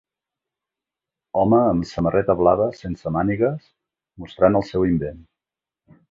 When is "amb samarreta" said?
1.73-2.35